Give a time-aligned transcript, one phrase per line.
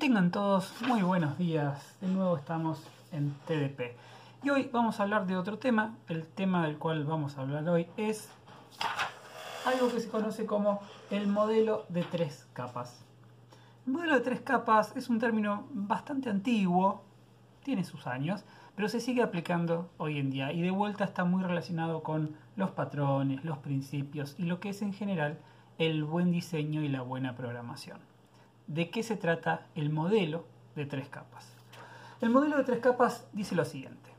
[0.00, 1.94] tengan todos muy buenos días.
[2.00, 2.82] De nuevo estamos
[3.12, 3.98] en TDP.
[4.42, 5.94] Y hoy vamos a hablar de otro tema.
[6.08, 8.30] El tema del cual vamos a hablar hoy es
[9.66, 10.80] algo que se conoce como
[11.10, 13.04] el modelo de tres capas.
[13.86, 17.04] El modelo de tres capas es un término bastante antiguo,
[17.62, 18.42] tiene sus años,
[18.76, 22.70] pero se sigue aplicando hoy en día y de vuelta está muy relacionado con los
[22.70, 25.38] patrones, los principios y lo que es en general
[25.76, 28.09] el buen diseño y la buena programación.
[28.70, 30.44] ¿De qué se trata el modelo
[30.76, 31.56] de tres capas?
[32.20, 34.10] El modelo de tres capas dice lo siguiente.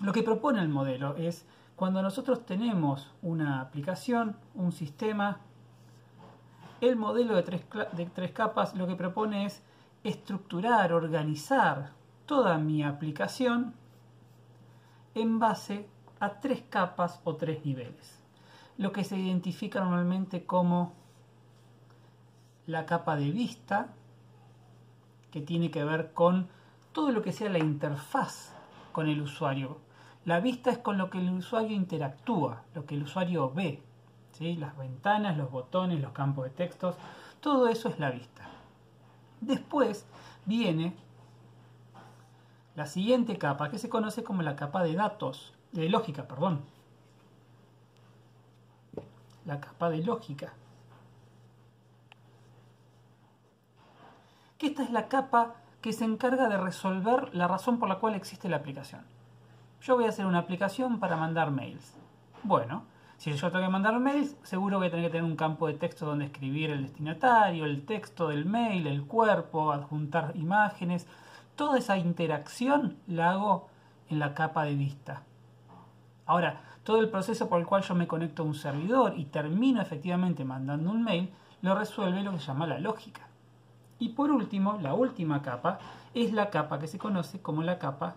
[0.00, 1.44] Lo que propone el modelo es
[1.74, 5.40] cuando nosotros tenemos una aplicación, un sistema,
[6.80, 9.64] el modelo de tres, de tres capas lo que propone es
[10.04, 11.90] estructurar, organizar
[12.24, 13.74] toda mi aplicación
[15.16, 15.88] en base
[16.20, 18.22] a tres capas o tres niveles.
[18.78, 20.94] Lo que se identifica normalmente como
[22.66, 23.88] la capa de vista,
[25.30, 26.48] que tiene que ver con
[26.92, 28.52] todo lo que sea la interfaz
[28.92, 29.78] con el usuario.
[30.24, 33.82] La vista es con lo que el usuario interactúa, lo que el usuario ve.
[34.32, 34.56] ¿sí?
[34.56, 36.96] Las ventanas, los botones, los campos de textos,
[37.40, 38.48] todo eso es la vista.
[39.40, 40.06] Después
[40.46, 40.96] viene
[42.74, 46.60] la siguiente capa, que se conoce como la capa de datos, de lógica, perdón.
[49.44, 50.52] La capa de lógica.
[54.58, 58.14] Que esta es la capa que se encarga de resolver la razón por la cual
[58.14, 59.02] existe la aplicación.
[59.82, 61.94] Yo voy a hacer una aplicación para mandar mails.
[62.42, 62.84] Bueno,
[63.18, 66.06] si yo tengo que mandar mails, seguro que tengo que tener un campo de texto
[66.06, 71.06] donde escribir el destinatario, el texto del mail, el cuerpo, adjuntar imágenes.
[71.54, 73.68] Toda esa interacción la hago
[74.08, 75.22] en la capa de vista.
[76.26, 79.80] Ahora, todo el proceso por el cual yo me conecto a un servidor y termino
[79.80, 81.32] efectivamente mandando un mail,
[81.62, 83.25] lo resuelve lo que se llama la lógica.
[83.98, 85.78] Y por último, la última capa
[86.14, 88.16] es la capa que se conoce como la capa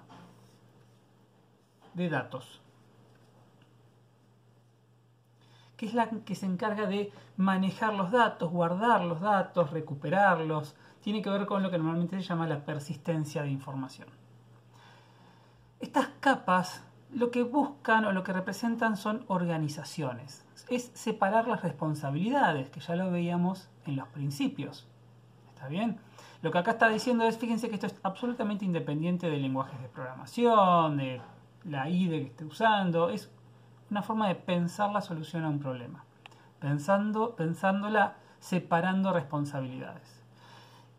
[1.93, 2.61] de datos,
[5.77, 10.75] que es la que se encarga de manejar los datos, guardar los datos, recuperarlos.
[11.01, 14.09] Tiene que ver con lo que normalmente se llama la persistencia de información.
[15.79, 20.45] Estas capas lo que buscan o lo que representan son organizaciones.
[20.69, 24.85] Es separar las responsabilidades, que ya lo veíamos en los principios.
[25.59, 25.97] ¿Está bien?
[26.41, 29.89] Lo que acá está diciendo es, fíjense que esto es absolutamente independiente de lenguajes de
[29.89, 31.21] programación, de
[31.65, 33.09] la IDE que esté usando.
[33.09, 33.29] Es
[33.91, 36.05] una forma de pensar la solución a un problema.
[36.61, 40.23] Pensando, pensándola separando responsabilidades.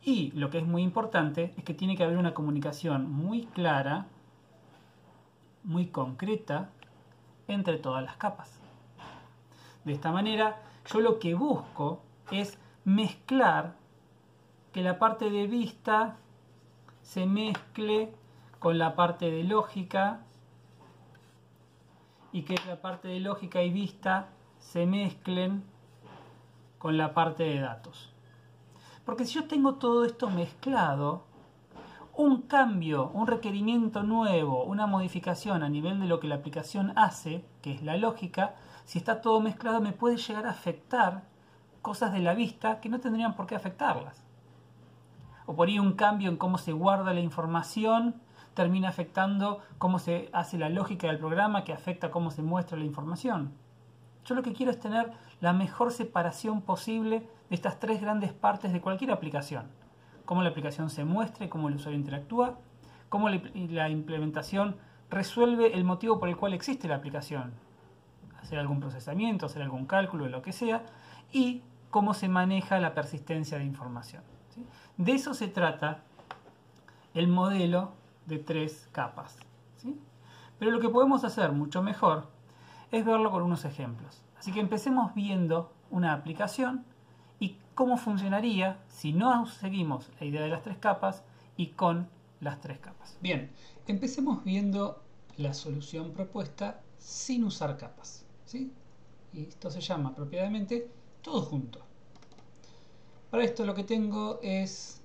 [0.03, 4.05] Y lo que es muy importante es que tiene que haber una comunicación muy clara,
[5.65, 6.69] muy concreta,
[7.49, 8.61] entre todas las capas.
[9.87, 10.61] De esta manera,
[10.93, 13.80] yo lo que busco es mezclar
[14.73, 16.17] que la parte de vista
[17.03, 18.15] se mezcle
[18.59, 20.21] con la parte de lógica
[22.33, 25.65] y que la parte de lógica y vista se mezclen
[26.79, 28.13] con la parte de datos.
[29.05, 31.25] Porque si yo tengo todo esto mezclado,
[32.15, 37.45] un cambio, un requerimiento nuevo, una modificación a nivel de lo que la aplicación hace,
[37.63, 38.55] que es la lógica,
[38.85, 41.25] si está todo mezclado me puede llegar a afectar
[41.83, 44.30] cosas de la vista que no tendrían por qué afectarlas
[45.51, 48.15] o por ahí un cambio en cómo se guarda la información
[48.55, 52.85] termina afectando cómo se hace la lógica del programa que afecta cómo se muestra la
[52.85, 53.53] información.
[54.25, 58.73] Yo lo que quiero es tener la mejor separación posible de estas tres grandes partes
[58.73, 59.65] de cualquier aplicación.
[60.25, 62.61] Cómo la aplicación se muestra y cómo el usuario interactúa,
[63.09, 64.77] cómo la implementación
[65.11, 67.55] resuelve el motivo por el cual existe la aplicación,
[68.41, 70.85] hacer algún procesamiento, hacer algún cálculo, lo que sea,
[71.33, 74.23] y cómo se maneja la persistencia de información.
[74.97, 76.03] De eso se trata
[77.15, 77.93] el modelo
[78.27, 79.37] de tres capas.
[80.59, 82.29] Pero lo que podemos hacer mucho mejor
[82.93, 84.23] es verlo con unos ejemplos.
[84.39, 86.85] Así que empecemos viendo una aplicación
[87.39, 91.25] y cómo funcionaría si no seguimos la idea de las tres capas
[91.57, 92.09] y con
[92.41, 93.17] las tres capas.
[93.21, 93.51] Bien,
[93.87, 95.03] empecemos viendo
[95.39, 98.27] la solución propuesta sin usar capas.
[98.45, 98.73] ¿sí?
[99.33, 100.91] Y esto se llama apropiadamente
[101.23, 101.90] todo junto.
[103.31, 105.01] Para esto lo que tengo es,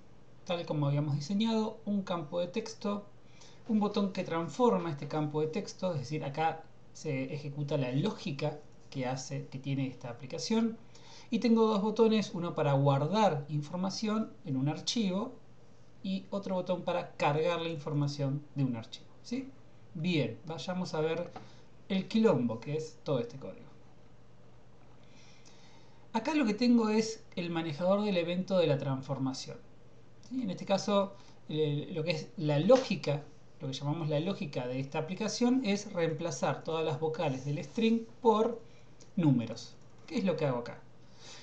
[0.46, 3.06] tal como habíamos diseñado, un campo de texto,
[3.68, 6.64] un botón que transforma este campo de texto, es decir, acá
[6.94, 8.58] se ejecuta la lógica
[8.90, 10.76] que hace, que tiene esta aplicación.
[11.30, 15.34] Y tengo dos botones, uno para guardar información en un archivo
[16.02, 19.06] y otro botón para cargar la información de un archivo.
[19.22, 19.52] ¿sí?
[19.94, 21.30] Bien, vayamos a ver
[21.90, 23.75] el quilombo que es todo este código.
[26.16, 29.58] Acá lo que tengo es el manejador del evento de la transformación.
[30.32, 31.12] En este caso,
[31.50, 33.22] lo que es la lógica,
[33.60, 38.06] lo que llamamos la lógica de esta aplicación es reemplazar todas las vocales del string
[38.22, 38.62] por
[39.18, 39.76] números.
[40.08, 40.80] ¿Qué es lo que hago acá?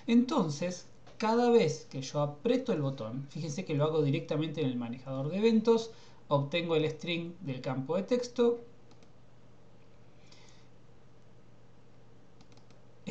[0.07, 0.87] Entonces,
[1.19, 5.29] cada vez que yo aprieto el botón, fíjense que lo hago directamente en el manejador
[5.29, 5.91] de eventos,
[6.29, 8.61] obtengo el string del campo de texto.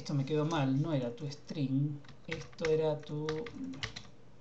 [0.02, 3.28] Esto me quedó mal, no era tu string, esto era tu...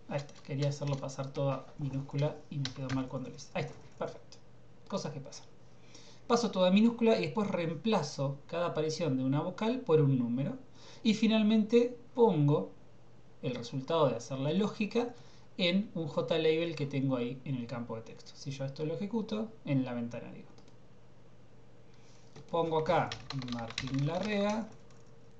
[0.08, 3.50] Ahí está, quería hacerlo pasar toda minúscula y me quedó mal cuando lo hice.
[3.52, 4.38] Ahí está, perfecto.
[4.88, 5.44] Cosas que pasan.
[6.26, 10.56] Paso toda minúscula y después reemplazo cada aparición de una vocal por un número.
[11.02, 12.70] Y finalmente pongo
[13.42, 15.14] el resultado de hacer la lógica
[15.58, 18.32] en un JLabel que tengo ahí en el campo de texto.
[18.34, 20.48] Si yo esto lo ejecuto, en la ventana digo.
[22.50, 23.10] Pongo acá
[23.52, 24.66] Martín Larrea,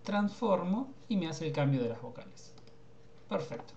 [0.02, 2.52] transformo y me hace el cambio de las vocales.
[3.28, 3.74] Perfecto.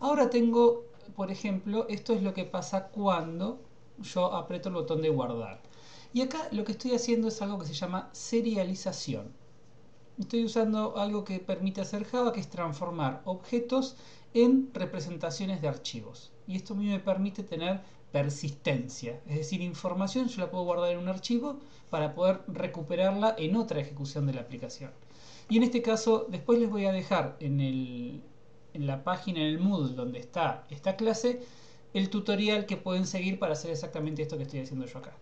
[0.00, 0.84] Ahora tengo,
[1.16, 3.60] por ejemplo, esto es lo que pasa cuando
[3.98, 5.60] yo aprieto el botón de guardar.
[6.12, 9.32] Y acá lo que estoy haciendo es algo que se llama serialización.
[10.18, 13.96] Estoy usando algo que permite hacer Java, que es transformar objetos
[14.32, 16.32] en representaciones de archivos.
[16.46, 17.80] Y esto a mí me permite tener
[18.12, 21.58] persistencia, es decir, información yo la puedo guardar en un archivo
[21.90, 24.92] para poder recuperarla en otra ejecución de la aplicación.
[25.48, 28.22] Y en este caso, después les voy a dejar en,
[28.74, 31.42] la página, en el Moodle donde está esta clase,
[31.92, 35.12] el tutorial que pueden seguir para hacer exactamente esto que estoy haciendo yo acá.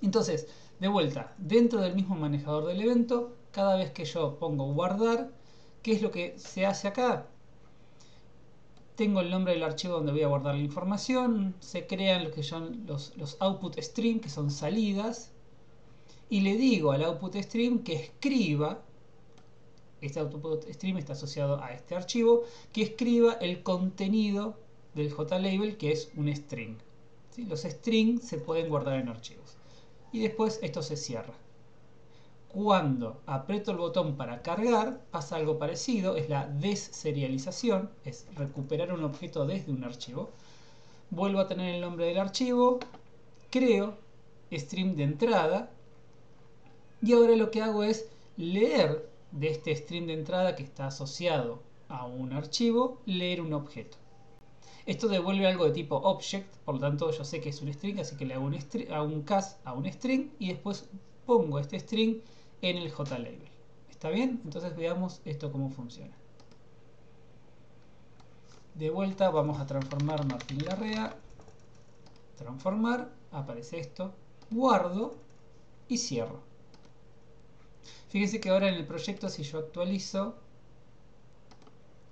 [0.00, 0.46] Entonces,
[0.78, 5.30] de vuelta, dentro del mismo manejador del evento, cada vez que yo pongo guardar,
[5.82, 7.26] ¿qué es lo que se hace acá?
[8.94, 12.42] Tengo el nombre del archivo donde voy a guardar la información, se crean lo que
[12.42, 15.32] son los output stream, que son salidas,
[16.30, 18.82] y le digo al output stream que escriba,
[20.00, 24.56] este output stream está asociado a este archivo, que escriba el contenido
[24.94, 26.76] del JLabel, que es un string.
[27.36, 29.56] Los strings se pueden guardar en archivos.
[30.12, 31.34] Y después esto se cierra.
[32.48, 39.04] Cuando aprieto el botón para cargar, pasa algo parecido, es la desserialización, es recuperar un
[39.04, 40.30] objeto desde un archivo.
[41.10, 42.80] Vuelvo a tener el nombre del archivo,
[43.50, 43.96] creo
[44.50, 45.70] stream de entrada,
[47.02, 51.62] y ahora lo que hago es leer de este stream de entrada que está asociado
[51.88, 53.96] a un archivo, leer un objeto.
[54.86, 57.98] Esto devuelve algo de tipo object, por lo tanto yo sé que es un string,
[58.00, 58.58] así que le hago un,
[58.90, 60.88] a un cast a un string y después
[61.26, 62.22] pongo este string
[62.62, 63.42] en el JLabel.
[63.90, 64.40] ¿Está bien?
[64.44, 66.16] Entonces veamos esto cómo funciona.
[68.74, 71.16] De vuelta vamos a transformar Martín Larrea.
[72.36, 74.14] Transformar, aparece esto.
[74.50, 75.16] Guardo
[75.88, 76.40] y cierro.
[78.08, 80.36] Fíjense que ahora en el proyecto si yo actualizo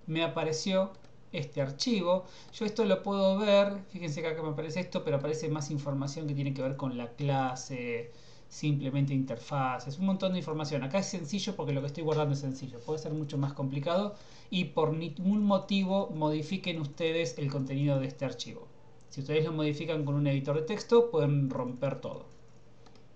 [0.07, 0.93] me apareció
[1.33, 2.25] este archivo.
[2.53, 6.27] Yo esto lo puedo ver, fíjense que acá me aparece esto, pero aparece más información
[6.27, 8.11] que tiene que ver con la clase,
[8.49, 10.83] simplemente interfaces, un montón de información.
[10.83, 14.15] Acá es sencillo porque lo que estoy guardando es sencillo, puede ser mucho más complicado
[14.51, 18.69] y por ningún motivo modifiquen ustedes el contenido de este archivo.
[19.09, 22.27] Si ustedes lo modifican con un editor de texto, pueden romper todo.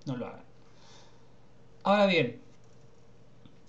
[0.06, 0.44] No lo hagan.
[1.82, 2.40] Ahora bien,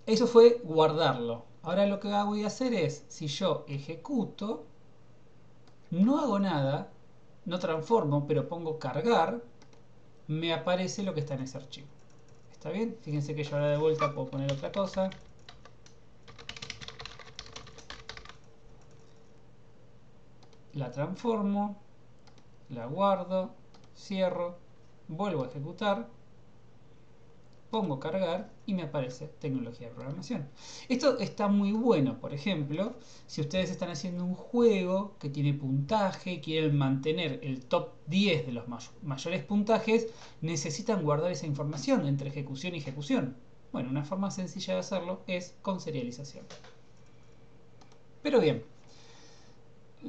[0.05, 1.45] eso fue guardarlo.
[1.63, 4.65] Ahora lo que voy a hacer es, si yo ejecuto,
[5.91, 6.91] no hago nada,
[7.45, 9.43] no transformo, pero pongo cargar,
[10.27, 11.87] me aparece lo que está en ese archivo.
[12.51, 12.97] ¿Está bien?
[13.01, 15.09] Fíjense que yo ahora de vuelta puedo poner otra cosa.
[20.73, 21.77] La transformo,
[22.69, 23.51] la guardo,
[23.95, 24.57] cierro,
[25.07, 26.07] vuelvo a ejecutar
[27.71, 30.47] pongo cargar y me aparece tecnología de programación.
[30.89, 36.41] Esto está muy bueno, por ejemplo, si ustedes están haciendo un juego que tiene puntaje,
[36.41, 38.65] quieren mantener el top 10 de los
[39.01, 40.07] mayores puntajes,
[40.41, 43.37] necesitan guardar esa información entre ejecución y ejecución.
[43.71, 46.45] Bueno, una forma sencilla de hacerlo es con serialización.
[48.21, 48.63] Pero bien,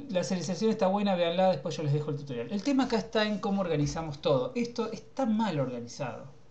[0.09, 2.51] la serialización está buena, véanla, después yo les dejo el tutorial.
[2.51, 4.51] El tema acá está en cómo organizamos todo.
[4.57, 6.42] Esto está mal organizado.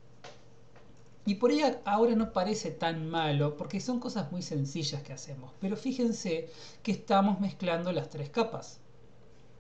[1.25, 5.51] Y por ahí ahora no parece tan malo porque son cosas muy sencillas que hacemos.
[5.59, 6.49] Pero fíjense
[6.81, 8.79] que estamos mezclando las tres capas.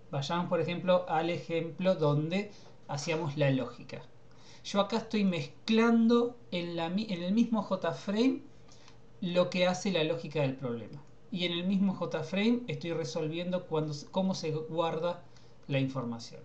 [0.09, 2.51] Vayamos por ejemplo al ejemplo donde
[2.87, 4.01] hacíamos la lógica.
[4.63, 8.41] Yo acá estoy mezclando en, el mismo JFrame
[9.21, 11.01] lo que hace la lógica del problema.
[11.31, 13.67] Y en el mismo JFrame estoy resolviendo
[14.11, 15.23] cómo se guarda
[15.67, 16.41] la información.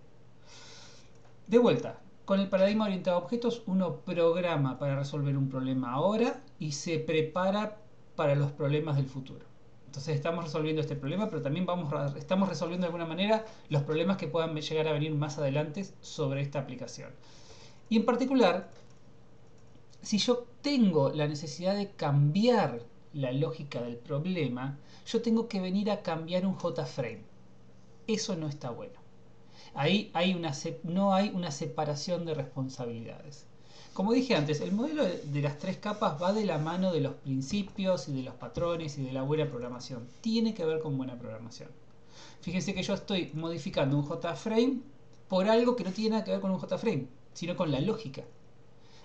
[1.47, 6.43] De vuelta, con el paradigma orientado a objetos uno programa para resolver un problema ahora
[6.59, 7.79] y se prepara
[8.17, 9.47] para los problemas del futuro.
[9.87, 14.17] Entonces estamos resolviendo este problema, pero también vamos, estamos resolviendo de alguna manera los problemas
[14.17, 17.11] que puedan llegar a venir más adelante sobre esta aplicación.
[17.89, 18.71] Y en particular,
[20.03, 22.81] si yo tengo la necesidad de cambiar
[23.13, 27.23] la lógica del problema, yo tengo que venir a cambiar un JFrame.
[28.09, 29.06] Eso no está bueno.
[29.77, 30.11] Ahí
[30.85, 33.47] no hay una separación de responsabilidades.
[33.93, 37.15] Como dije antes, el modelo de las tres capas va de la mano de los
[37.15, 40.09] principios y de los patrones y de la buena programación.
[40.23, 41.69] Tiene que ver con buena programación.
[42.41, 44.81] Fíjense que yo estoy modificando un JFrame
[45.29, 48.23] por algo que no tiene nada que ver con un JFrame, sino con la lógica.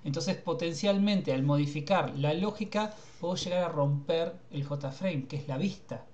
[0.03, 5.57] Entonces, potencialmente, al modificar la lógica, puedo llegar a romper el JFrame, que es la
[5.57, 6.05] vista.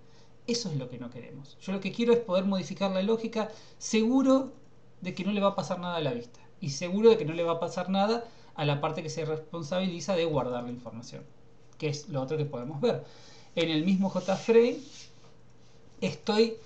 [0.48, 1.58] Eso es lo que no queremos.
[1.62, 4.54] Yo lo que quiero es poder modificar la lógica seguro
[5.02, 6.40] de que no le va a pasar nada a la vista.
[6.62, 8.24] Y seguro de que no le va a pasar nada
[8.56, 11.24] a la parte que se responsabiliza de guardar la información,
[11.78, 13.04] que es lo otro que podemos ver.
[13.56, 14.78] En el mismo JFrame
[16.02, 16.58] estoy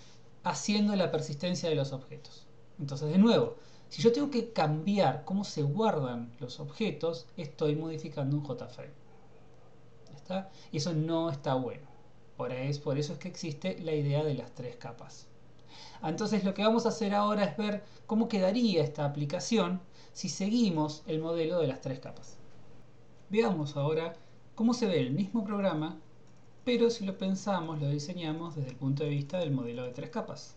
[0.44, 2.46] haciendo la persistencia de los objetos.
[2.80, 3.56] Entonces, de nuevo,
[3.90, 8.94] si yo tengo que cambiar cómo se guardan los objetos, estoy modificando un JFrame.
[10.16, 10.50] ¿Está?
[10.72, 11.91] Y eso no está bueno.
[12.42, 15.28] Por eso, por eso es que existe la idea de las tres capas.
[16.04, 19.80] Entonces lo que vamos a hacer ahora es ver cómo quedaría esta aplicación
[20.12, 22.38] si seguimos el modelo de las tres capas.
[23.30, 24.16] Veamos ahora
[24.56, 26.00] cómo se ve el mismo programa,
[26.66, 30.10] pero si lo pensamos, lo diseñamos desde el punto de vista del modelo de tres
[30.10, 30.56] capas.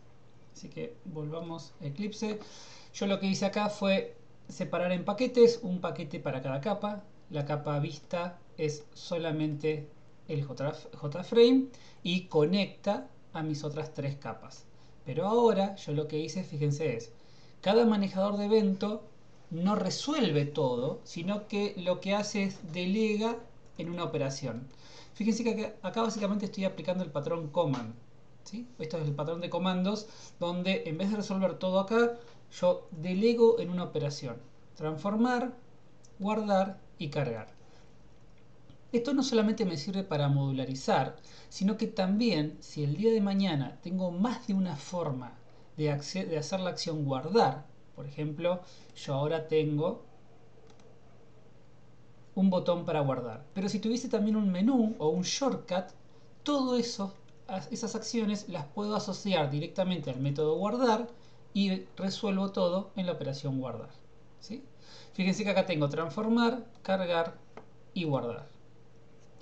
[0.55, 2.41] Así que volvamos a Eclipse.
[2.95, 4.17] Yo lo que hice acá fue
[4.49, 7.05] separar en paquetes, un paquete para cada capa.
[7.29, 9.87] La capa vista es solamente
[10.28, 11.69] el JFrame
[12.02, 14.64] y conecta a mis otras tres capas.
[15.04, 17.12] Pero ahora yo lo que hice, fíjense, es
[17.61, 19.02] cada manejador de evento
[19.50, 23.37] no resuelve todo, sino que lo que hace es delega
[23.78, 24.66] en una operación.
[25.14, 27.95] Fíjense que acá básicamente estoy aplicando el patrón command.
[28.45, 28.69] ¿sí?
[28.78, 30.09] Esto es el patrón de comandos
[30.40, 32.19] donde en vez de resolver todo acá,
[32.61, 34.37] yo delego en una operación.
[34.76, 35.54] Transformar,
[36.19, 37.49] guardar y cargar.
[38.94, 41.16] Esto no solamente me sirve para modularizar,
[41.48, 45.36] sino que también si el día de mañana tengo más de una forma
[45.76, 48.60] de, hacer la acción guardar, por ejemplo,
[48.94, 50.04] yo ahora tengo
[52.36, 53.44] un botón para guardar.
[53.52, 55.86] Pero si tuviese también un menú o un shortcut,
[56.44, 57.14] todo eso,
[57.72, 61.08] esas acciones las puedo asociar directamente al método guardar
[61.52, 63.90] y resuelvo todo en la operación guardar.
[64.38, 64.62] ¿sí?
[65.14, 67.34] Fíjense que acá tengo transformar, cargar
[67.92, 68.53] y guardar.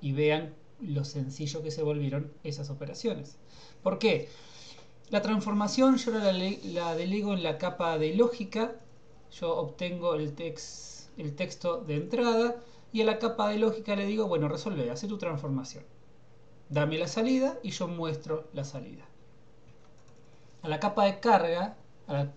[0.03, 3.39] Y vean lo sencillo que se volvieron esas operaciones.
[3.83, 4.29] ¿Por qué?
[5.09, 8.73] La transformación yo la, la, delego en la capa de lógica.
[9.31, 10.35] Yo obtengo el,
[11.17, 12.57] el texto de entrada
[12.93, 15.85] y a la capa de lógica le digo, bueno, resuelve, hace tu transformación.
[16.69, 19.05] Dame la salida y yo muestro la salida.
[20.63, 21.77] A la capa de carga,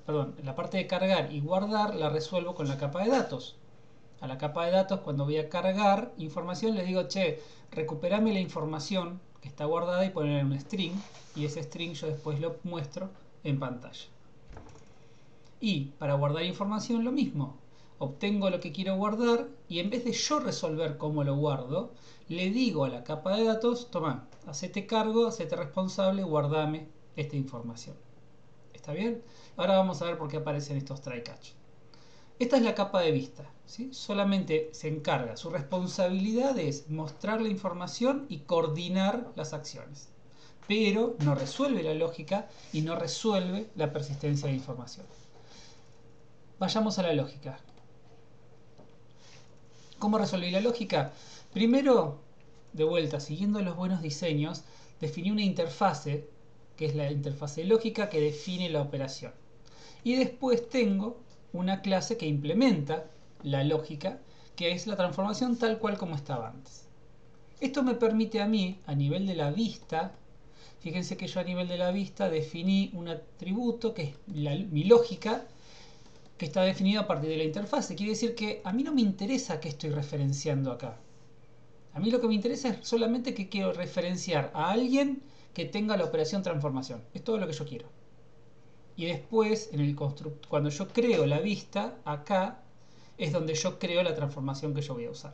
[0.05, 3.57] perdón, la parte de cargar y guardar la resuelvo con la capa de datos.
[4.21, 7.41] A la capa de datos, cuando voy a cargar información, le digo, che,
[7.71, 10.93] recuperame la información está guardada y poner en un string
[11.35, 13.09] y ese string yo después lo muestro
[13.43, 14.05] en pantalla.
[15.59, 17.57] Y para guardar información lo mismo.
[17.97, 21.93] Obtengo lo que quiero guardar y en vez de yo resolver cómo lo guardo,
[22.27, 27.95] le digo a la capa de datos, toma, hacete cargo, hacete responsable, guardame esta información.
[28.73, 29.23] ¿Está bien?
[29.55, 31.51] Ahora vamos a ver por qué aparecen estos try catch.
[32.37, 33.49] Esta es la capa de vista.
[33.65, 33.89] ¿sí?
[33.93, 40.09] Solamente se encarga, su responsabilidad es mostrar la información y coordinar las acciones.
[40.67, 45.05] Pero no resuelve la lógica y no resuelve la persistencia de información.
[46.59, 47.59] Vayamos a la lógica.
[49.99, 51.13] ¿Cómo resolví la lógica?
[51.53, 52.19] Primero,
[52.73, 54.63] de vuelta, siguiendo los buenos diseños,
[54.99, 56.27] definí una interfase,
[56.75, 59.33] que es la interfase lógica que define la operación.
[60.03, 61.17] Y después tengo
[61.59, 63.05] una clase que implementa
[63.43, 64.19] la lógica,
[64.55, 66.87] que es la transformación tal cual como estaba antes.
[67.59, 70.13] Esto me permite a mí, a nivel de la vista,
[70.79, 75.45] fíjense que yo a nivel de la vista definí un atributo que es mi lógica,
[76.37, 77.95] que está definido a partir de la interfase.
[77.95, 80.97] Quiere decir que a mí no me interesa qué estoy referenciando acá.
[81.93, 85.21] A mí lo que me interesa es solamente que quiero referenciar a alguien
[85.53, 87.01] que tenga la operación transformación.
[87.13, 87.94] Es todo lo que yo quiero
[88.95, 89.69] y después
[90.47, 92.61] cuando yo creo la vista, acá
[93.17, 95.33] es donde yo creo la transformación que yo voy a usar.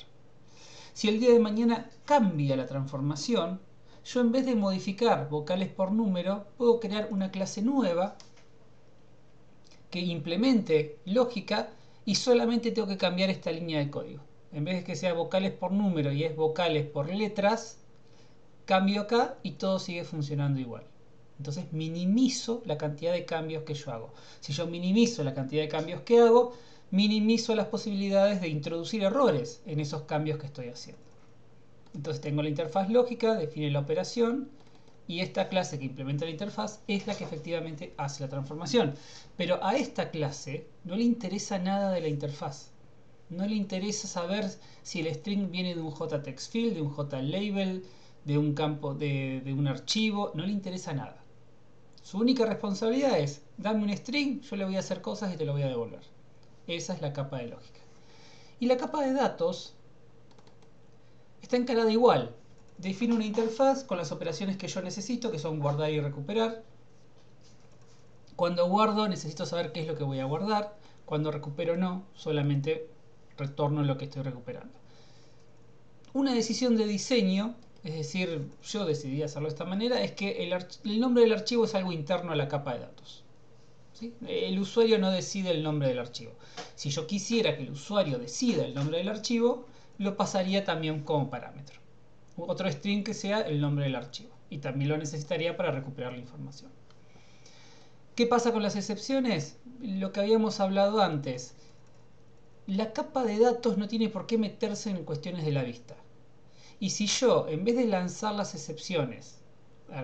[0.94, 3.62] Si el día de mañana cambia la transformación,
[4.04, 8.16] yo en vez de modificar vocales por número, puedo crear una clase nueva
[9.90, 11.70] que implemente lógica
[12.06, 14.24] y solamente tengo que cambiar esta línea de código.
[14.52, 17.78] En vez de que sea vocales por número y es vocales por letras,
[18.66, 20.91] cambio acá y todo sigue funcionando igual.
[21.42, 24.14] Entonces minimizo la cantidad de cambios que yo hago.
[24.42, 26.54] Si yo minimizo la cantidad de cambios que hago,
[26.92, 31.02] minimizo las posibilidades de introducir errores en esos cambios que estoy haciendo.
[31.96, 34.50] Entonces tengo la interfaz lógica, define la operación
[35.08, 38.94] y esta clase que implementa la interfaz es la que efectivamente hace la transformación.
[39.36, 42.70] Pero a esta clase no le interesa nada de la interfaz.
[43.32, 44.46] No le interesa saber
[44.84, 47.84] si el string viene de un JTextField, de un JLabel,
[48.26, 51.21] de un campo, de, de un archivo, no le interesa nada.
[52.04, 55.46] Su única responsabilidad es, dame un string, yo le voy a hacer cosas y te
[55.46, 56.02] lo voy a devolver.
[56.68, 57.80] Esa es la capa de lógica.
[58.60, 59.74] Y la capa de datos
[61.42, 62.36] está encarada igual.
[62.78, 66.64] Defino una interfaz con las operaciones que yo necesito, que son guardar y recuperar.
[68.36, 70.76] Cuando guardo necesito saber qué es lo que voy a guardar.
[71.06, 72.88] Cuando recupero no, solamente
[73.38, 74.74] retorno lo que estoy recuperando.
[76.14, 81.00] Una decisión de diseño es decir, yo decidí hacerlo de esta manera, es que el,
[81.00, 83.24] nombre del archivo es algo interno a la capa de datos.
[84.28, 86.32] El usuario no decide el nombre del archivo.
[86.76, 91.30] Si yo quisiera que el usuario decida el nombre del archivo, lo pasaría también como
[91.30, 91.80] parámetro.
[92.38, 94.32] Otro string que sea el nombre del archivo.
[94.50, 96.72] Y también lo necesitaría para recuperar la información.
[98.16, 99.58] ¿Qué pasa con las excepciones?
[99.80, 101.54] Lo que habíamos hablado antes.
[102.66, 105.96] La capa de datos no tiene por qué meterse en cuestiones de la vista.
[106.82, 109.40] Y si yo, en vez de lanzar las excepciones,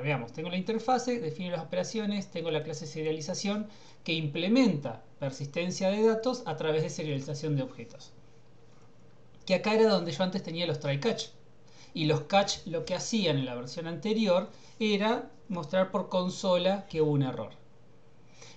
[0.04, 3.68] veamos, tengo la interfase, defino las operaciones, tengo la clase serialización
[4.04, 8.12] que implementa persistencia de datos a través de serialización de objetos.
[9.48, 11.30] Que acá era donde yo antes tenía los try catch.
[11.96, 14.48] Y los catch lo que hacían en la versión anterior
[14.80, 17.54] era mostrar por consola que hubo un error.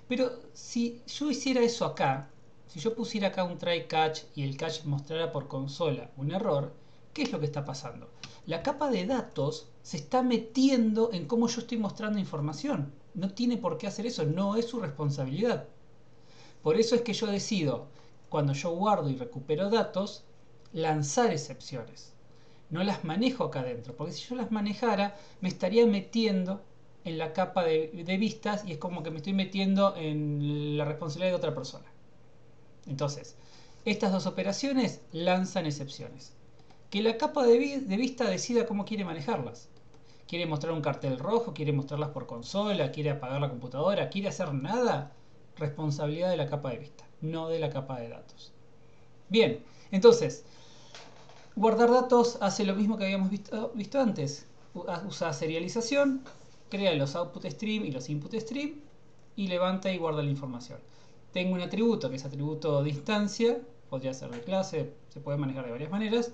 [0.09, 2.29] Pero si yo hiciera eso acá,
[2.67, 6.79] si yo pusiera acá un try catch y el catch mostrara por consola un error,
[7.13, 8.09] ¿Qué es lo que está pasando?
[8.47, 12.93] La capa de datos se está metiendo en cómo yo estoy mostrando información.
[13.15, 15.67] No tiene por qué hacer eso, no es su responsabilidad.
[16.63, 17.89] Por eso es que yo decido,
[18.29, 20.23] cuando yo guardo y recupero datos,
[20.73, 22.13] lanzar excepciones.
[22.71, 26.63] No las manejo acá adentro, porque si yo las manejara, me estaría metiendo
[27.05, 30.85] en la capa de, de, vistas y es como que me estoy metiendo en la
[30.85, 31.87] responsabilidad de otra persona.
[32.87, 33.35] Entonces,
[33.85, 36.35] estas dos operaciones lanzan excepciones
[36.91, 39.69] que la capa de, vista decida cómo quiere manejarlas.
[40.27, 41.55] ¿Quiere mostrar un cartel rojo?
[41.55, 42.91] ¿Quiere mostrarlas por consola?
[42.91, 44.11] ¿Quiere apagar la computadora?
[44.11, 45.13] ¿Quiere hacer nada?
[45.57, 48.53] Responsabilidad de la capa de vista, no de la capa de datos.
[49.29, 50.45] Bien, entonces,
[51.55, 54.47] guardar datos hace lo mismo que habíamos visto, visto antes.
[55.09, 56.23] Usa serialización,
[56.71, 58.81] crea los output stream y los input stream
[59.37, 60.79] y levanta y guarda la información.
[61.33, 65.65] Tengo un atributo que es atributo de instancia, podría ser de clase, se puede manejar
[65.67, 66.33] de varias maneras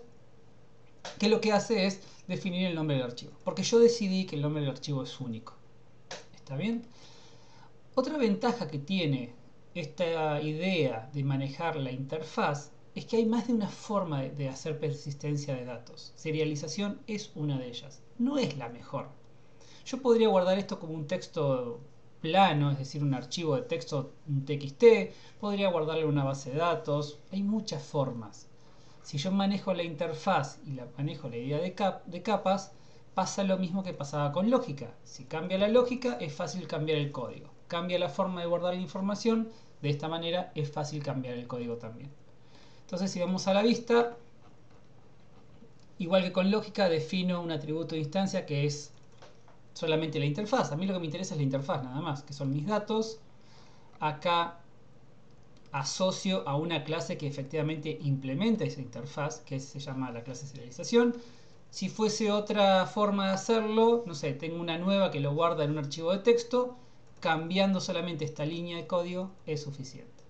[1.19, 3.33] que lo que hace es definir el nombre del archivo.
[3.45, 5.55] Porque yo decidí que el nombre del archivo es único.
[6.35, 6.85] ¿Está bien?
[7.95, 9.33] Otra ventaja que tiene
[9.75, 14.79] esta idea de manejar la interfaz es que hay más de una forma de hacer
[14.79, 16.13] persistencia de datos.
[16.17, 18.01] Serialización es una de ellas.
[18.19, 19.09] No es la mejor.
[19.85, 21.81] Yo podría guardar esto como un texto
[22.21, 24.85] plano, es decir, un archivo de texto, un TXT,
[25.41, 28.49] podría guardarle una base de datos, hay muchas formas.
[29.07, 32.73] Si yo manejo la interfaz y la manejo la idea de, de capas,
[33.15, 34.97] pasa lo mismo que pasaba con lógica.
[35.05, 37.49] Si cambia la lógica, es fácil cambiar el código.
[37.69, 39.49] Cambia la forma de guardar la información,
[39.81, 42.11] de esta manera es fácil cambiar el código también.
[42.81, 44.17] Entonces, si vamos a la vista,
[45.99, 48.93] igual que con lógica, defino un atributo de instancia que es
[49.73, 50.73] solamente la interfaz.
[50.73, 53.21] A mí lo que me interesa es la interfaz nada más, que son mis datos.
[54.01, 54.59] Acá
[55.79, 61.15] asocio a una clase que efectivamente implementa esa interfaz, que se llama la clase serialización.
[61.71, 65.73] Si fuese otra forma de hacerlo, no sé, tengo una nueva que lo guarda en
[65.73, 66.77] un archivo de texto,
[67.21, 70.25] cambiando solamente esta línea de código es suficiente.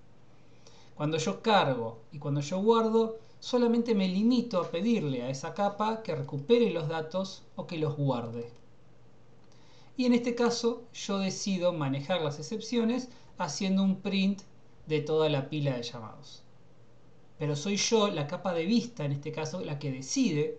[0.97, 6.03] Cuando yo cargo y cuando yo guardo, solamente me limito a pedirle a esa capa
[6.03, 8.51] que recupere los datos o que los guarde.
[9.97, 14.43] Y en este caso yo decido manejar las excepciones haciendo un print
[14.87, 16.42] de toda la pila de llamados.
[17.38, 20.59] Pero soy yo, la capa de vista en este caso, la que decide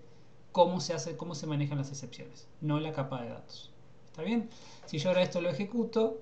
[0.51, 3.71] cómo se, hace, cómo se manejan las excepciones, no la capa de datos.
[4.07, 4.49] ¿Está bien?
[4.85, 6.21] Si yo ahora esto lo ejecuto,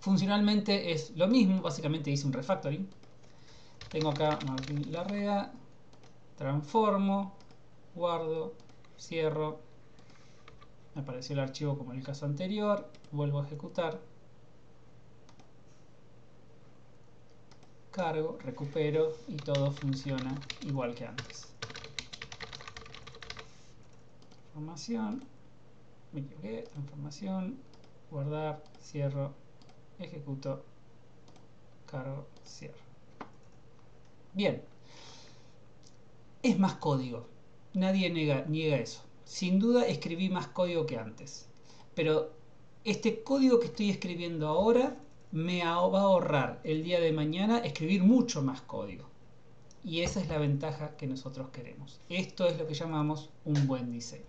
[0.00, 2.88] funcionalmente es lo mismo, básicamente hice un refactoring.
[3.90, 5.52] Tengo acá Martín Larrea,
[6.36, 7.34] transformo,
[7.94, 8.54] guardo,
[8.98, 9.60] cierro,
[10.94, 14.00] me apareció el archivo como en el caso anterior, vuelvo a ejecutar,
[18.00, 21.48] cargo, recupero y todo funciona igual que antes.
[24.40, 25.22] transformación,
[26.10, 27.58] me equivoqué, transformación,
[28.10, 29.34] guardar, cierro,
[29.98, 30.64] ejecuto,
[31.90, 32.80] cargo, cierro.
[34.32, 34.62] Bien,
[36.42, 37.26] es más código,
[37.74, 39.02] nadie niega eso.
[39.26, 41.50] Sin duda escribí más código que antes,
[41.94, 42.32] pero
[42.82, 44.96] este código que estoy escribiendo ahora
[45.32, 49.08] me va a ahorrar el día de mañana escribir mucho más código.
[49.84, 52.00] Y esa es la ventaja que nosotros queremos.
[52.08, 54.24] Esto es lo que llamamos un buen diseño.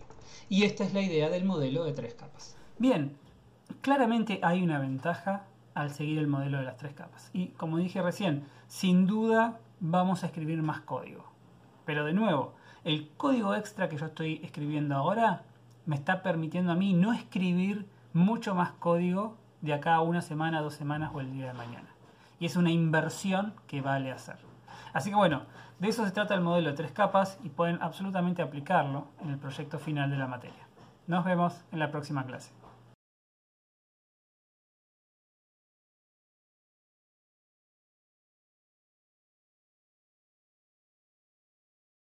[0.48, 2.56] Y esta es la idea del modelo de tres capas.
[2.78, 3.16] Bien,
[3.82, 7.30] claramente hay una ventaja al seguir el modelo de las tres capas.
[7.34, 11.26] Y como dije recién, sin duda vamos a escribir más código.
[11.86, 15.44] Pero de nuevo, el código extra que yo estoy escribiendo ahora
[15.86, 20.62] me está permitiendo a mí no escribir mucho más código de acá a una semana,
[20.62, 21.89] dos semanas o el día de mañana.
[22.39, 24.38] Y es una inversión que vale hacer.
[24.93, 25.43] Así que bueno,
[25.80, 29.38] de eso se trata el modelo de tres capas y pueden absolutamente aplicarlo en el
[29.38, 30.67] proyecto final de la materia.
[31.08, 32.52] Nos vemos en la próxima clase.